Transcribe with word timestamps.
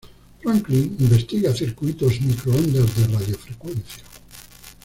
Franklin 0.41 0.95
investiga 0.99 1.53
circuitos 1.53 2.19
microondas 2.21 2.95
de 2.97 3.07
radiofrecuencia. 3.15 4.03